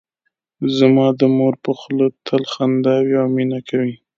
زما 0.77 1.07
د 1.19 1.21
مور 1.37 1.53
په 1.63 1.71
خوله 1.79 2.07
تل 2.27 2.43
خندا 2.51 2.95
وي 3.05 3.15
او 3.21 3.27
مینه 3.35 3.59
کوي 3.69 3.93